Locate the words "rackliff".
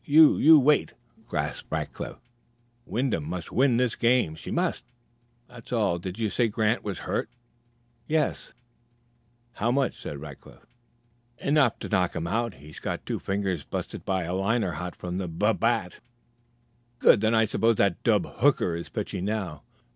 1.69-2.17